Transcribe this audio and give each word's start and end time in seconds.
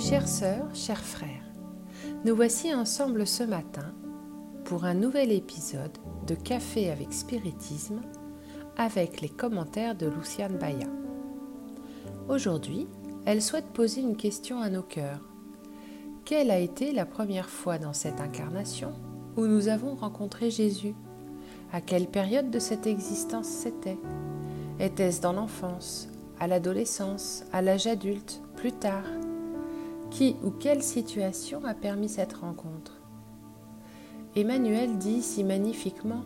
Chères 0.00 0.28
sœurs, 0.28 0.74
chers 0.74 1.04
frères, 1.04 1.44
nous 2.24 2.34
voici 2.34 2.72
ensemble 2.74 3.26
ce 3.26 3.42
matin 3.42 3.92
pour 4.64 4.84
un 4.84 4.94
nouvel 4.94 5.30
épisode 5.30 5.98
de 6.26 6.34
Café 6.34 6.90
avec 6.90 7.12
Spiritisme 7.12 8.00
avec 8.78 9.20
les 9.20 9.28
commentaires 9.28 9.94
de 9.94 10.06
Luciane 10.06 10.56
Baya. 10.56 10.86
Aujourd'hui, 12.30 12.88
elle 13.26 13.42
souhaite 13.42 13.66
poser 13.74 14.00
une 14.00 14.16
question 14.16 14.62
à 14.62 14.70
nos 14.70 14.82
cœurs. 14.82 15.20
Quelle 16.24 16.50
a 16.50 16.58
été 16.58 16.92
la 16.92 17.04
première 17.04 17.50
fois 17.50 17.76
dans 17.76 17.92
cette 17.92 18.22
incarnation 18.22 18.94
où 19.36 19.44
nous 19.46 19.68
avons 19.68 19.96
rencontré 19.96 20.50
Jésus? 20.50 20.94
À 21.74 21.82
quelle 21.82 22.06
période 22.06 22.50
de 22.50 22.58
cette 22.58 22.86
existence 22.86 23.48
c'était? 23.48 23.98
Était-ce 24.78 25.20
dans 25.20 25.34
l'enfance, 25.34 26.08
à 26.40 26.46
l'adolescence, 26.46 27.44
à 27.52 27.60
l'âge 27.60 27.86
adulte, 27.86 28.40
plus 28.56 28.72
tard? 28.72 29.04
Qui 30.10 30.36
ou 30.42 30.50
quelle 30.50 30.82
situation 30.82 31.64
a 31.64 31.74
permis 31.74 32.08
cette 32.08 32.34
rencontre? 32.34 33.00
Emmanuel 34.36 34.98
dit 34.98 35.22
si 35.22 35.44
magnifiquement, 35.44 36.22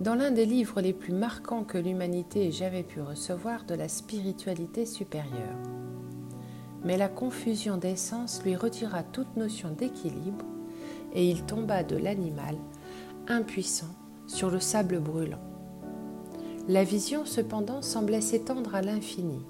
dans 0.00 0.14
l'un 0.14 0.30
des 0.30 0.46
livres 0.46 0.80
les 0.80 0.92
plus 0.92 1.12
marquants 1.12 1.64
que 1.64 1.78
l'humanité 1.78 2.48
ait 2.48 2.52
jamais 2.52 2.82
pu 2.82 3.00
recevoir 3.00 3.64
de 3.64 3.74
la 3.74 3.88
spiritualité 3.88 4.86
supérieure. 4.86 5.58
Mais 6.84 6.96
la 6.96 7.08
confusion 7.08 7.76
des 7.76 7.96
sens 7.96 8.42
lui 8.44 8.54
retira 8.54 9.02
toute 9.02 9.36
notion 9.36 9.70
d'équilibre 9.70 10.44
et 11.14 11.28
il 11.28 11.44
tomba 11.44 11.82
de 11.82 11.96
l'animal, 11.96 12.56
impuissant, 13.26 13.94
sur 14.26 14.50
le 14.50 14.60
sable 14.60 15.00
brûlant. 15.00 15.40
La 16.68 16.84
vision 16.84 17.24
cependant 17.24 17.82
semblait 17.82 18.20
s'étendre 18.20 18.74
à 18.74 18.82
l'infini. 18.82 19.40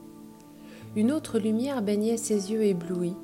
Une 0.96 1.12
autre 1.12 1.38
lumière 1.38 1.82
baignait 1.82 2.16
ses 2.16 2.52
yeux 2.52 2.62
éblouis 2.62 3.16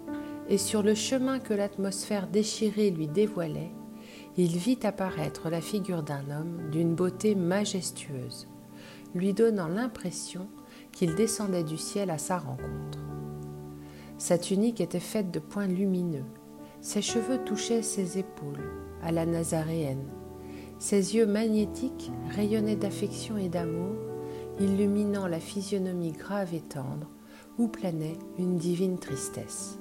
et 0.48 0.59
sur 0.59 0.83
le 0.83 0.95
chemin 0.95 1.39
que 1.39 1.55
l'atmosphère 1.55 2.27
déchirée 2.28 2.91
lui 2.91 3.09
dévoilait, 3.09 3.73
il 4.37 4.56
vit 4.56 4.78
apparaître 4.83 5.48
la 5.48 5.61
figure 5.61 6.03
d'un 6.03 6.31
homme 6.31 6.70
d'une 6.70 6.95
beauté 6.95 7.34
majestueuse, 7.34 8.48
lui 9.14 9.33
donnant 9.33 9.69
l'impression 9.69 10.48
qu'il 10.92 11.14
descendait 11.14 11.64
du 11.64 11.77
ciel 11.77 12.11
à 12.11 12.19
sa 12.19 12.39
rencontre. 12.39 12.98
Sa 14.19 14.39
tunique 14.39 14.81
était 14.81 15.01
faite 15.01 15.31
de 15.31 15.39
points 15.39 15.67
lumineux, 15.67 16.25
ses 16.81 17.03
cheveux 17.03 17.39
touchaient 17.45 17.83
ses 17.83 18.19
épaules, 18.19 18.70
à 19.03 19.12
la 19.12 19.27
nazaréenne, 19.27 20.08
ses 20.79 21.14
yeux 21.14 21.27
magnétiques 21.27 22.11
rayonnaient 22.31 22.77
d'affection 22.77 23.36
et 23.36 23.48
d'amour, 23.48 23.95
illuminant 24.61 25.27
la 25.27 25.41
physionomie 25.41 26.12
grave 26.12 26.55
et 26.55 26.61
tendre 26.61 27.08
où 27.58 27.69
planait 27.69 28.19
une 28.39 28.56
divine 28.56 28.98
tristesse. 28.98 29.79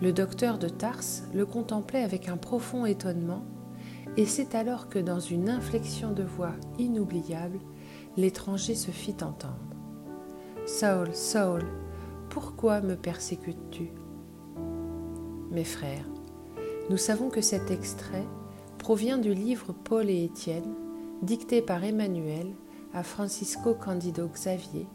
Le 0.00 0.12
docteur 0.12 0.58
de 0.58 0.68
Tarse 0.68 1.24
le 1.32 1.46
contemplait 1.46 2.02
avec 2.02 2.28
un 2.28 2.36
profond 2.36 2.86
étonnement, 2.86 3.44
et 4.16 4.26
c'est 4.26 4.54
alors 4.54 4.88
que 4.88 4.98
dans 4.98 5.20
une 5.20 5.48
inflexion 5.48 6.12
de 6.12 6.22
voix 6.22 6.52
inoubliable, 6.78 7.58
l'étranger 8.16 8.74
se 8.74 8.90
fit 8.90 9.16
entendre. 9.22 9.56
Saul, 10.66 11.14
Saul, 11.14 11.62
pourquoi 12.28 12.80
me 12.80 12.94
persécutes-tu 12.94 13.92
Mes 15.50 15.64
frères, 15.64 16.06
nous 16.90 16.96
savons 16.96 17.30
que 17.30 17.40
cet 17.40 17.70
extrait 17.70 18.26
provient 18.78 19.18
du 19.18 19.34
livre 19.34 19.72
Paul 19.72 20.10
et 20.10 20.24
Étienne, 20.24 20.74
dicté 21.22 21.62
par 21.62 21.84
Emmanuel 21.84 22.52
à 22.92 23.02
Francisco 23.02 23.74
Candido 23.74 24.28
Xavier, 24.28 24.86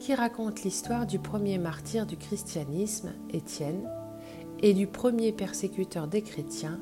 qui 0.00 0.14
raconte 0.14 0.62
l'histoire 0.62 1.06
du 1.06 1.18
premier 1.18 1.58
martyr 1.58 2.06
du 2.06 2.16
christianisme, 2.16 3.12
Étienne, 3.34 3.86
et 4.60 4.72
du 4.72 4.86
premier 4.86 5.30
persécuteur 5.30 6.08
des 6.08 6.22
chrétiens, 6.22 6.80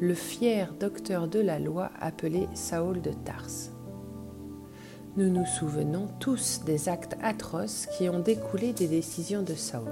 le 0.00 0.12
fier 0.12 0.74
docteur 0.78 1.28
de 1.28 1.40
la 1.40 1.58
loi 1.58 1.90
appelé 1.98 2.48
Saul 2.54 3.00
de 3.00 3.10
Tarse. 3.10 3.70
Nous 5.16 5.30
nous 5.30 5.46
souvenons 5.46 6.08
tous 6.20 6.60
des 6.66 6.90
actes 6.90 7.16
atroces 7.22 7.86
qui 7.96 8.10
ont 8.10 8.20
découlé 8.20 8.74
des 8.74 8.86
décisions 8.86 9.42
de 9.42 9.54
Saul. 9.54 9.88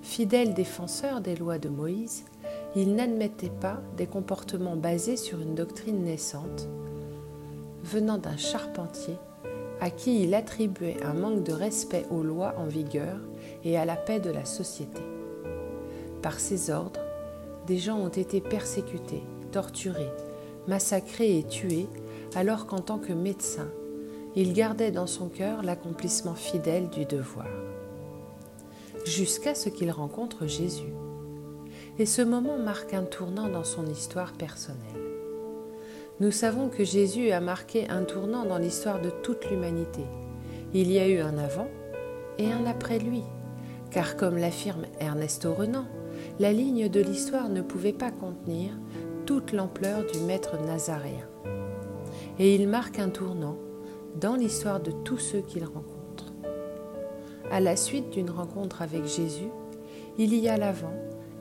Fidèle 0.00 0.54
défenseur 0.54 1.20
des 1.20 1.36
lois 1.36 1.58
de 1.58 1.68
Moïse, 1.68 2.24
il 2.74 2.94
n'admettait 2.94 3.50
pas 3.50 3.82
des 3.98 4.06
comportements 4.06 4.76
basés 4.76 5.18
sur 5.18 5.40
une 5.40 5.54
doctrine 5.54 6.04
naissante, 6.04 6.68
venant 7.82 8.16
d'un 8.16 8.38
charpentier 8.38 9.16
à 9.80 9.90
qui 9.90 10.22
il 10.22 10.34
attribuait 10.34 11.02
un 11.02 11.14
manque 11.14 11.42
de 11.42 11.52
respect 11.52 12.06
aux 12.10 12.22
lois 12.22 12.54
en 12.58 12.66
vigueur 12.66 13.16
et 13.64 13.78
à 13.78 13.84
la 13.84 13.96
paix 13.96 14.20
de 14.20 14.30
la 14.30 14.44
société. 14.44 15.00
Par 16.22 16.38
ses 16.38 16.70
ordres, 16.70 17.00
des 17.66 17.78
gens 17.78 17.98
ont 17.98 18.08
été 18.08 18.40
persécutés, 18.40 19.22
torturés, 19.52 20.12
massacrés 20.68 21.38
et 21.38 21.44
tués, 21.44 21.88
alors 22.34 22.66
qu'en 22.66 22.80
tant 22.80 22.98
que 22.98 23.12
médecin, 23.12 23.68
il 24.36 24.52
gardait 24.52 24.92
dans 24.92 25.06
son 25.06 25.28
cœur 25.28 25.62
l'accomplissement 25.62 26.34
fidèle 26.34 26.88
du 26.90 27.04
devoir. 27.04 27.48
Jusqu'à 29.04 29.54
ce 29.54 29.68
qu'il 29.68 29.90
rencontre 29.90 30.46
Jésus. 30.46 30.92
Et 31.98 32.06
ce 32.06 32.22
moment 32.22 32.58
marque 32.58 32.94
un 32.94 33.04
tournant 33.04 33.48
dans 33.48 33.64
son 33.64 33.86
histoire 33.86 34.32
personnelle. 34.32 35.09
Nous 36.20 36.32
savons 36.32 36.68
que 36.68 36.84
Jésus 36.84 37.30
a 37.30 37.40
marqué 37.40 37.88
un 37.88 38.02
tournant 38.02 38.44
dans 38.44 38.58
l'histoire 38.58 39.00
de 39.00 39.08
toute 39.08 39.48
l'humanité. 39.48 40.04
Il 40.74 40.92
y 40.92 40.98
a 40.98 41.08
eu 41.08 41.18
un 41.18 41.38
avant 41.38 41.68
et 42.36 42.52
un 42.52 42.66
après 42.66 42.98
lui, 42.98 43.22
car 43.90 44.18
comme 44.18 44.36
l'affirme 44.36 44.84
Ernesto 45.00 45.54
Renan, 45.54 45.86
la 46.38 46.52
ligne 46.52 46.90
de 46.90 47.00
l'histoire 47.00 47.48
ne 47.48 47.62
pouvait 47.62 47.94
pas 47.94 48.10
contenir 48.10 48.72
toute 49.24 49.52
l'ampleur 49.52 50.04
du 50.04 50.20
maître 50.20 50.60
nazaréen. 50.62 51.26
Et 52.38 52.54
il 52.54 52.68
marque 52.68 52.98
un 52.98 53.08
tournant 53.08 53.56
dans 54.20 54.34
l'histoire 54.34 54.80
de 54.80 54.90
tous 54.90 55.18
ceux 55.18 55.40
qu'il 55.40 55.64
rencontre. 55.64 56.34
À 57.50 57.60
la 57.60 57.76
suite 57.76 58.10
d'une 58.10 58.30
rencontre 58.30 58.82
avec 58.82 59.06
Jésus, 59.06 59.48
il 60.18 60.34
y 60.34 60.50
a 60.50 60.58
l'avant 60.58 60.94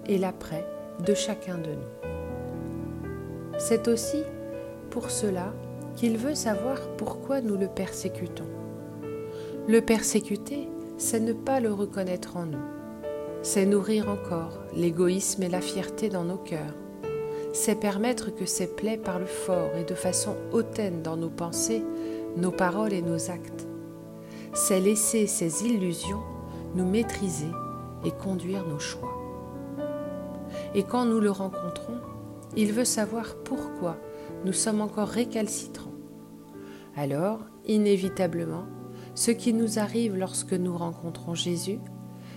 et 0.08 0.18
l'après 0.18 0.66
de 1.06 1.14
chacun 1.14 1.58
de 1.58 1.72
nous. 1.72 3.60
C'est 3.60 3.90
aussi 3.90 4.24
pour 4.90 5.12
cela 5.12 5.54
qu'il 5.96 6.18
veut 6.18 6.36
savoir 6.36 6.78
pourquoi 6.98 7.42
nous 7.42 7.58
le 7.58 7.68
persécutons. 7.68 8.48
Le 9.68 9.82
persécuter, 9.82 10.70
c'est 10.98 11.20
ne 11.20 11.34
pas 11.34 11.60
le 11.60 11.72
reconnaître 11.72 12.38
en 12.38 12.46
nous. 12.46 12.58
C'est 13.42 13.66
nourrir 13.66 14.10
encore 14.10 14.60
l'égoïsme 14.76 15.44
et 15.44 15.50
la 15.50 15.62
fierté 15.62 16.10
dans 16.10 16.24
nos 16.24 16.38
cœurs. 16.38 16.76
C'est 17.54 17.80
permettre 17.80 18.34
que 18.34 18.46
ces 18.46 18.68
plaies 18.68 18.98
parlent 18.98 19.26
fort 19.26 19.72
et 19.76 19.84
de 19.84 19.96
façon 19.96 20.36
hautaine 20.52 21.02
dans 21.02 21.18
nos 21.18 21.30
pensées, 21.30 21.84
nos 22.38 22.52
paroles 22.52 22.94
et 22.94 23.02
nos 23.02 23.32
actes. 23.32 23.68
C'est 24.54 24.80
laisser 24.80 25.28
ces 25.28 25.66
illusions 25.66 26.22
nous 26.76 26.86
maîtriser 26.86 27.52
et 28.06 28.12
conduire 28.12 28.66
nos 28.66 28.80
choix. 28.80 29.10
Et 30.76 30.84
quand 30.84 31.06
nous 31.06 31.20
le 31.20 31.32
rencontrons, 31.32 32.00
il 32.56 32.74
veut 32.74 32.86
savoir 32.86 33.36
pourquoi 33.44 33.98
nous 34.46 34.54
sommes 34.54 34.82
encore 34.82 35.08
récalcitrants. 35.08 35.94
Alors, 36.96 37.40
inévitablement, 37.66 38.66
ce 39.16 39.32
qui 39.32 39.54
nous 39.54 39.80
arrive 39.80 40.16
lorsque 40.16 40.54
nous 40.54 40.78
rencontrons 40.78 41.36
Jésus, 41.36 41.80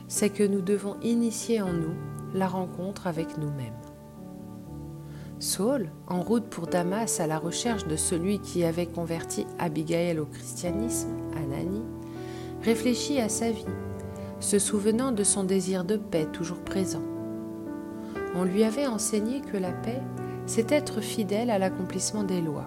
c'est 0.08 0.30
que 0.30 0.42
nous 0.42 0.60
devons 0.60 0.96
initier 1.00 1.62
en 1.62 1.72
nous 1.72 1.94
la 2.34 2.48
rencontre 2.48 3.06
avec 3.06 3.38
nous-mêmes. 3.38 3.72
Saul, 5.38 5.90
en 6.06 6.22
route 6.22 6.48
pour 6.48 6.66
Damas 6.66 7.18
à 7.18 7.26
la 7.26 7.38
recherche 7.38 7.86
de 7.86 7.96
celui 7.96 8.38
qui 8.38 8.64
avait 8.64 8.86
converti 8.86 9.46
Abigail 9.58 10.18
au 10.18 10.26
christianisme, 10.26 11.10
Anani, 11.36 11.82
réfléchit 12.62 13.20
à 13.20 13.28
sa 13.28 13.50
vie, 13.50 13.66
se 14.38 14.58
souvenant 14.58 15.12
de 15.12 15.24
son 15.24 15.44
désir 15.44 15.84
de 15.84 15.96
paix 15.96 16.26
toujours 16.32 16.62
présent. 16.62 17.02
On 18.34 18.44
lui 18.44 18.64
avait 18.64 18.86
enseigné 18.86 19.40
que 19.40 19.56
la 19.56 19.72
paix 19.72 20.00
c'est 20.46 20.72
être 20.72 21.00
fidèle 21.00 21.50
à 21.50 21.58
l'accomplissement 21.58 22.24
des 22.24 22.40
lois. 22.40 22.66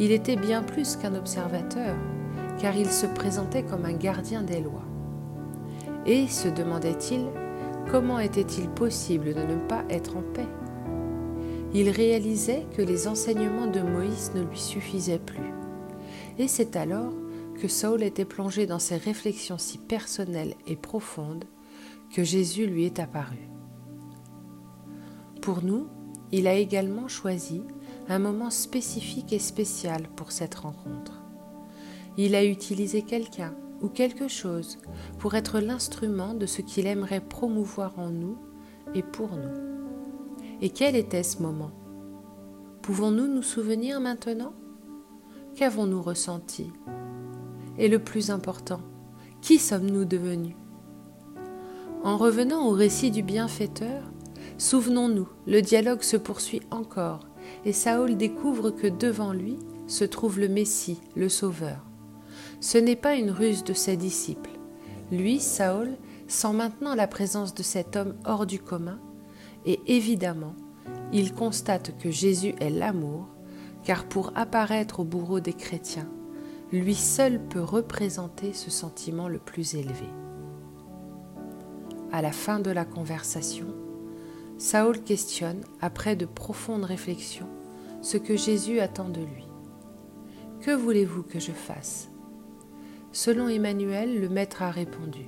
Il 0.00 0.10
était 0.10 0.36
bien 0.36 0.62
plus 0.62 0.96
qu'un 0.96 1.14
observateur, 1.14 1.96
car 2.58 2.76
il 2.76 2.90
se 2.90 3.06
présentait 3.06 3.62
comme 3.62 3.84
un 3.84 3.92
gardien 3.92 4.42
des 4.42 4.60
lois. 4.60 4.84
Et, 6.06 6.26
se 6.26 6.48
demandait-il, 6.48 7.26
comment 7.90 8.18
était-il 8.18 8.68
possible 8.68 9.34
de 9.34 9.42
ne 9.42 9.56
pas 9.68 9.84
être 9.90 10.16
en 10.16 10.22
paix? 10.22 10.48
Il 11.74 11.88
réalisait 11.90 12.66
que 12.76 12.82
les 12.82 13.08
enseignements 13.08 13.66
de 13.66 13.80
Moïse 13.80 14.32
ne 14.34 14.42
lui 14.42 14.58
suffisaient 14.58 15.18
plus. 15.18 15.52
Et 16.38 16.48
c'est 16.48 16.76
alors 16.76 17.12
que 17.60 17.68
Saul 17.68 18.02
était 18.02 18.24
plongé 18.24 18.66
dans 18.66 18.78
ses 18.78 18.96
réflexions 18.96 19.58
si 19.58 19.78
personnelles 19.78 20.54
et 20.66 20.76
profondes 20.76 21.44
que 22.14 22.24
Jésus 22.24 22.66
lui 22.66 22.84
est 22.84 22.98
apparu. 22.98 23.48
Pour 25.40 25.62
nous, 25.62 25.86
il 26.32 26.46
a 26.46 26.54
également 26.54 27.08
choisi 27.08 27.62
un 28.08 28.18
moment 28.18 28.50
spécifique 28.50 29.32
et 29.32 29.38
spécial 29.38 30.08
pour 30.16 30.32
cette 30.32 30.56
rencontre. 30.56 31.22
Il 32.16 32.34
a 32.34 32.44
utilisé 32.44 33.02
quelqu'un 33.02 33.54
ou 33.80 33.88
quelque 33.88 34.28
chose 34.28 34.78
pour 35.18 35.34
être 35.34 35.60
l'instrument 35.60 36.34
de 36.34 36.46
ce 36.46 36.62
qu'il 36.62 36.86
aimerait 36.86 37.20
promouvoir 37.20 37.98
en 37.98 38.10
nous 38.10 38.38
et 38.94 39.02
pour 39.02 39.36
nous. 39.36 39.72
Et 40.60 40.70
quel 40.70 40.96
était 40.96 41.22
ce 41.22 41.42
moment? 41.42 41.72
Pouvons-nous 42.82 43.26
nous 43.26 43.42
souvenir 43.42 44.00
maintenant? 44.00 44.54
Qu'avons-nous 45.54 46.02
ressenti? 46.02 46.70
Et 47.78 47.88
le 47.88 47.98
plus 47.98 48.30
important, 48.30 48.80
qui 49.40 49.58
sommes-nous 49.58 50.04
devenus? 50.04 50.56
En 52.04 52.16
revenant 52.16 52.66
au 52.66 52.70
récit 52.70 53.10
du 53.10 53.22
bienfaiteur, 53.22 54.02
souvenons-nous, 54.62 55.26
le 55.48 55.60
dialogue 55.60 56.02
se 56.02 56.16
poursuit 56.16 56.62
encore 56.70 57.26
et 57.64 57.72
Saül 57.72 58.16
découvre 58.16 58.70
que 58.70 58.86
devant 58.86 59.32
lui 59.32 59.58
se 59.88 60.04
trouve 60.04 60.38
le 60.38 60.48
Messie, 60.48 61.00
le 61.16 61.28
Sauveur. 61.28 61.84
Ce 62.60 62.78
n'est 62.78 62.96
pas 62.96 63.16
une 63.16 63.32
ruse 63.32 63.64
de 63.64 63.72
ses 63.72 63.96
disciples. 63.96 64.52
Lui, 65.10 65.40
Saül, 65.40 65.96
sent 66.28 66.52
maintenant 66.52 66.94
la 66.94 67.08
présence 67.08 67.54
de 67.54 67.64
cet 67.64 67.96
homme 67.96 68.14
hors 68.24 68.46
du 68.46 68.60
commun, 68.60 69.00
et 69.66 69.80
évidemment, 69.86 70.54
il 71.12 71.34
constate 71.34 71.98
que 71.98 72.12
Jésus 72.12 72.54
est 72.60 72.70
l'amour, 72.70 73.26
car 73.82 74.04
pour 74.04 74.30
apparaître 74.36 75.00
au 75.00 75.04
bourreau 75.04 75.40
des 75.40 75.54
chrétiens, 75.54 76.08
lui 76.70 76.94
seul 76.94 77.40
peut 77.48 77.62
représenter 77.62 78.52
ce 78.52 78.70
sentiment 78.70 79.26
le 79.26 79.38
plus 79.38 79.74
élevé. 79.74 80.06
À 82.12 82.22
la 82.22 82.32
fin 82.32 82.60
de 82.60 82.70
la 82.70 82.84
conversation, 82.84 83.66
Saül 84.62 85.02
questionne, 85.02 85.62
après 85.80 86.14
de 86.14 86.24
profondes 86.24 86.84
réflexions, 86.84 87.48
ce 88.00 88.16
que 88.16 88.36
Jésus 88.36 88.78
attend 88.78 89.08
de 89.08 89.18
lui. 89.18 89.44
Que 90.60 90.70
voulez-vous 90.70 91.24
que 91.24 91.40
je 91.40 91.50
fasse? 91.50 92.08
Selon 93.10 93.48
Emmanuel, 93.48 94.20
le 94.20 94.28
Maître 94.28 94.62
a 94.62 94.70
répondu 94.70 95.26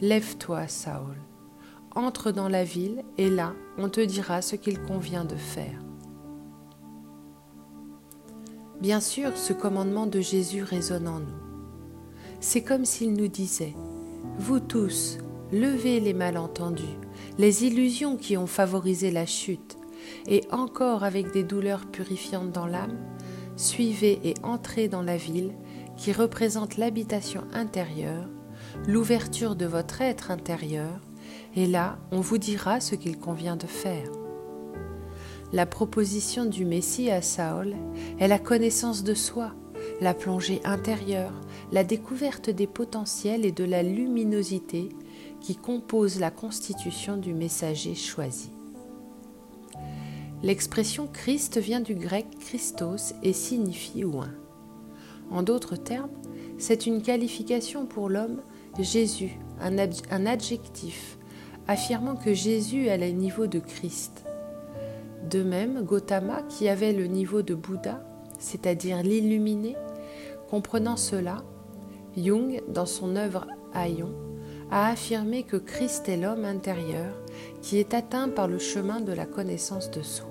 Lève-toi, 0.00 0.66
Saül, 0.66 1.16
entre 1.94 2.32
dans 2.32 2.48
la 2.48 2.64
ville, 2.64 3.04
et 3.18 3.30
là, 3.30 3.54
on 3.78 3.88
te 3.88 4.00
dira 4.00 4.42
ce 4.42 4.56
qu'il 4.56 4.82
convient 4.82 5.24
de 5.24 5.36
faire. 5.36 5.80
Bien 8.80 8.98
sûr, 8.98 9.36
ce 9.36 9.52
commandement 9.52 10.08
de 10.08 10.20
Jésus 10.20 10.64
résonne 10.64 11.06
en 11.06 11.20
nous. 11.20 11.40
C'est 12.40 12.64
comme 12.64 12.84
s'il 12.84 13.12
nous 13.12 13.28
disait 13.28 13.76
Vous 14.40 14.58
tous, 14.58 15.18
levez 15.52 16.00
les 16.00 16.14
malentendus, 16.14 16.98
les 17.38 17.64
illusions 17.64 18.16
qui 18.16 18.36
ont 18.36 18.46
favorisé 18.46 19.10
la 19.10 19.26
chute, 19.26 19.76
et 20.26 20.42
encore 20.50 21.04
avec 21.04 21.32
des 21.32 21.44
douleurs 21.44 21.86
purifiantes 21.86 22.52
dans 22.52 22.66
l'âme, 22.66 22.98
suivez 23.56 24.20
et 24.24 24.34
entrez 24.42 24.88
dans 24.88 25.02
la 25.02 25.16
ville 25.16 25.52
qui 25.96 26.12
représente 26.12 26.76
l'habitation 26.76 27.42
intérieure, 27.52 28.28
l'ouverture 28.86 29.56
de 29.56 29.66
votre 29.66 30.00
être 30.00 30.30
intérieur, 30.30 31.00
et 31.56 31.66
là 31.66 31.98
on 32.12 32.20
vous 32.20 32.38
dira 32.38 32.80
ce 32.80 32.94
qu'il 32.94 33.18
convient 33.18 33.56
de 33.56 33.66
faire. 33.66 34.10
La 35.52 35.66
proposition 35.66 36.44
du 36.44 36.64
Messie 36.64 37.10
à 37.10 37.22
Saül 37.22 37.74
est 38.20 38.28
la 38.28 38.38
connaissance 38.38 39.02
de 39.02 39.14
soi, 39.14 39.52
la 40.00 40.14
plongée 40.14 40.60
intérieure, 40.64 41.32
la 41.72 41.82
découverte 41.82 42.50
des 42.50 42.68
potentiels 42.68 43.44
et 43.44 43.52
de 43.52 43.64
la 43.64 43.82
luminosité 43.82 44.90
qui 45.40 45.56
composent 45.56 46.20
la 46.20 46.30
constitution 46.30 47.16
du 47.16 47.34
messager 47.34 47.94
choisi. 47.94 48.50
L'expression 50.42 51.06
Christ 51.06 51.58
vient 51.58 51.80
du 51.80 51.94
grec 51.94 52.26
Christos 52.40 53.14
et 53.22 53.32
signifie 53.32 54.04
oint. 54.04 54.32
En 55.30 55.42
d'autres 55.42 55.76
termes, 55.76 56.10
c'est 56.58 56.86
une 56.86 57.02
qualification 57.02 57.86
pour 57.86 58.08
l'homme 58.08 58.40
Jésus, 58.78 59.38
un, 59.60 59.76
un, 59.78 60.26
adjectif, 60.26 61.18
affirmant 61.66 62.16
que 62.16 62.32
Jésus 62.34 62.88
a 62.88 62.96
le 62.96 63.08
niveau 63.08 63.46
de 63.46 63.58
Christ. 63.58 64.24
De 65.28 65.42
même, 65.42 65.82
Gautama, 65.82 66.42
qui 66.42 66.68
avait 66.68 66.92
le 66.92 67.06
niveau 67.06 67.42
de 67.42 67.54
Bouddha, 67.54 68.02
c'est-à-dire 68.38 69.02
l'illuminé, 69.02 69.76
comprenant 70.48 70.96
cela, 70.96 71.44
Jung, 72.16 72.62
dans 72.68 72.86
son 72.86 73.16
œuvre 73.16 73.46
Aion, 73.74 74.12
a 74.70 74.90
affirmé 74.90 75.42
que 75.42 75.56
Christ 75.56 76.08
est 76.08 76.16
l'homme 76.16 76.44
intérieur 76.44 77.12
qui 77.60 77.78
est 77.78 77.94
atteint 77.94 78.28
par 78.28 78.48
le 78.48 78.58
chemin 78.58 79.00
de 79.00 79.12
la 79.12 79.26
connaissance 79.26 79.90
de 79.90 80.02
soi. 80.02 80.26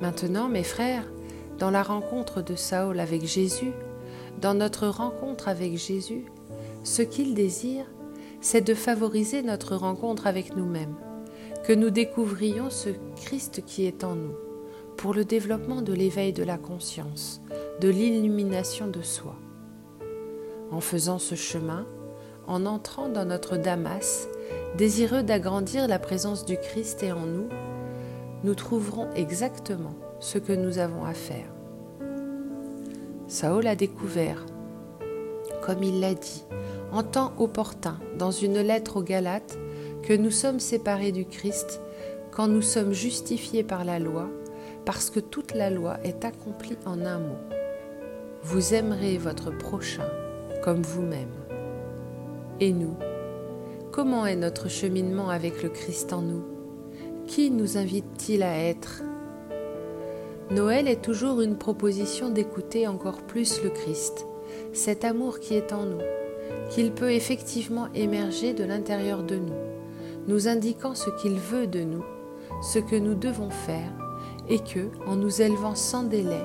Maintenant, 0.00 0.48
mes 0.48 0.62
frères, 0.62 1.04
dans 1.58 1.70
la 1.70 1.82
rencontre 1.82 2.42
de 2.42 2.54
Saül 2.54 3.00
avec 3.00 3.24
Jésus, 3.24 3.72
dans 4.40 4.54
notre 4.54 4.86
rencontre 4.86 5.48
avec 5.48 5.76
Jésus, 5.76 6.26
ce 6.84 7.02
qu'il 7.02 7.34
désire, 7.34 7.86
c'est 8.40 8.60
de 8.60 8.74
favoriser 8.74 9.42
notre 9.42 9.74
rencontre 9.74 10.26
avec 10.26 10.54
nous-mêmes, 10.54 10.94
que 11.64 11.72
nous 11.72 11.90
découvrions 11.90 12.70
ce 12.70 12.90
Christ 13.16 13.64
qui 13.66 13.86
est 13.86 14.04
en 14.04 14.14
nous, 14.14 14.36
pour 14.96 15.14
le 15.14 15.24
développement 15.24 15.82
de 15.82 15.92
l'éveil 15.92 16.32
de 16.32 16.44
la 16.44 16.58
conscience, 16.58 17.40
de 17.80 17.88
l'illumination 17.88 18.86
de 18.86 19.02
soi. 19.02 19.34
En 20.70 20.80
faisant 20.80 21.18
ce 21.18 21.34
chemin, 21.34 21.86
en 22.46 22.66
entrant 22.66 23.08
dans 23.08 23.24
notre 23.24 23.56
Damas, 23.56 24.28
désireux 24.76 25.22
d'agrandir 25.22 25.88
la 25.88 25.98
présence 25.98 26.44
du 26.44 26.56
Christ 26.56 27.02
et 27.02 27.12
en 27.12 27.26
nous, 27.26 27.48
nous 28.44 28.54
trouverons 28.54 29.08
exactement 29.14 29.94
ce 30.20 30.38
que 30.38 30.52
nous 30.52 30.78
avons 30.78 31.04
à 31.04 31.14
faire. 31.14 31.48
Saül 33.28 33.66
a 33.66 33.74
découvert, 33.74 34.44
comme 35.62 35.82
il 35.82 36.00
l'a 36.00 36.14
dit, 36.14 36.44
en 36.92 37.02
temps 37.02 37.32
opportun, 37.38 37.98
dans 38.18 38.30
une 38.30 38.60
lettre 38.60 38.98
aux 38.98 39.02
Galates, 39.02 39.58
que 40.02 40.12
nous 40.12 40.30
sommes 40.30 40.60
séparés 40.60 41.10
du 41.10 41.24
Christ 41.24 41.80
quand 42.30 42.46
nous 42.46 42.62
sommes 42.62 42.92
justifiés 42.92 43.64
par 43.64 43.84
la 43.84 43.98
loi, 43.98 44.28
parce 44.84 45.10
que 45.10 45.18
toute 45.20 45.54
la 45.54 45.70
loi 45.70 45.96
est 46.04 46.24
accomplie 46.24 46.78
en 46.86 47.04
un 47.04 47.18
mot. 47.18 47.38
Vous 48.42 48.74
aimerez 48.74 49.18
votre 49.18 49.50
prochain 49.50 50.06
comme 50.62 50.82
vous-même. 50.82 51.45
Et 52.58 52.72
nous 52.72 52.96
Comment 53.92 54.24
est 54.24 54.36
notre 54.36 54.70
cheminement 54.70 55.28
avec 55.28 55.62
le 55.62 55.68
Christ 55.68 56.14
en 56.14 56.22
nous? 56.22 56.42
Qui 57.26 57.50
nous 57.50 57.76
invite-t-il 57.76 58.42
à 58.42 58.56
être? 58.56 59.02
Noël 60.50 60.88
est 60.88 61.02
toujours 61.02 61.42
une 61.42 61.58
proposition 61.58 62.30
d'écouter 62.30 62.88
encore 62.88 63.20
plus 63.22 63.62
le 63.62 63.68
Christ, 63.68 64.26
cet 64.72 65.04
amour 65.04 65.38
qui 65.38 65.54
est 65.54 65.74
en 65.74 65.84
nous, 65.84 66.02
qu'il 66.70 66.92
peut 66.92 67.12
effectivement 67.12 67.88
émerger 67.94 68.54
de 68.54 68.64
l'intérieur 68.64 69.22
de 69.22 69.36
nous, 69.36 69.56
nous 70.26 70.48
indiquant 70.48 70.94
ce 70.94 71.10
qu'il 71.20 71.34
veut 71.34 71.66
de 71.66 71.80
nous, 71.80 72.04
ce 72.62 72.78
que 72.78 72.96
nous 72.96 73.14
devons 73.14 73.50
faire, 73.50 73.92
et 74.48 74.60
que, 74.60 74.88
en 75.06 75.16
nous 75.16 75.42
élevant 75.42 75.74
sans 75.74 76.04
délai, 76.04 76.44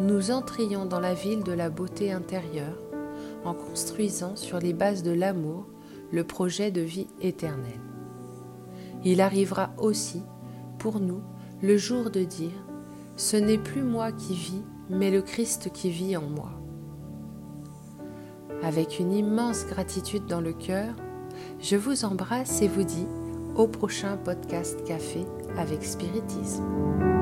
nous 0.00 0.30
entrions 0.30 0.84
dans 0.84 1.00
la 1.00 1.14
ville 1.14 1.42
de 1.42 1.52
la 1.52 1.70
beauté 1.70 2.12
intérieure, 2.12 2.87
en 3.44 3.54
construisant 3.54 4.36
sur 4.36 4.58
les 4.58 4.72
bases 4.72 5.02
de 5.02 5.10
l'amour 5.10 5.66
le 6.12 6.24
projet 6.24 6.70
de 6.70 6.80
vie 6.80 7.08
éternelle. 7.20 7.80
Il 9.04 9.20
arrivera 9.20 9.70
aussi, 9.78 10.22
pour 10.78 11.00
nous, 11.00 11.22
le 11.62 11.76
jour 11.76 12.10
de 12.10 12.24
dire 12.24 12.64
Ce 13.16 13.36
n'est 13.36 13.58
plus 13.58 13.82
moi 13.82 14.12
qui 14.12 14.34
vis, 14.34 14.62
mais 14.90 15.10
le 15.10 15.22
Christ 15.22 15.70
qui 15.72 15.90
vit 15.90 16.16
en 16.16 16.22
moi. 16.22 16.50
Avec 18.62 18.98
une 18.98 19.12
immense 19.12 19.66
gratitude 19.66 20.26
dans 20.26 20.40
le 20.40 20.52
cœur, 20.52 20.94
je 21.60 21.76
vous 21.76 22.04
embrasse 22.04 22.62
et 22.62 22.68
vous 22.68 22.84
dis 22.84 23.06
au 23.56 23.68
prochain 23.68 24.16
podcast 24.16 24.82
café 24.84 25.24
avec 25.56 25.84
spiritisme. 25.84 27.17